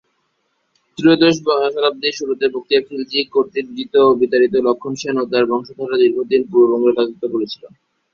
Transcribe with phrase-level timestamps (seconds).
[0.97, 1.35] ত্রয়োদশ
[1.73, 6.41] শতাব্দীর শুরুতে বখতিয়ার খিলজী কর্তৃক বিজিত ও বিতাড়িত লক্ষণ সেন ও তার বংশধররা দীর্ঘ দিন
[6.49, 7.63] পূর্ববঙ্গে রাজত্ব করেছিল।